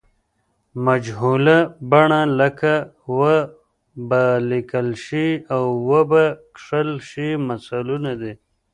[0.85, 1.57] مجهوله
[1.91, 2.73] بڼه لکه
[3.17, 3.19] و
[4.09, 6.23] به لیکل شي او و به
[6.55, 8.33] کښل شي مثالونه دي.